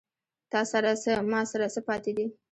تاســـره 0.51 0.93
څـــه، 1.03 1.13
ما 1.31 1.41
ســـره 1.49 1.67
څه 1.75 1.81
پاتې 1.87 2.11
دي 2.17 2.25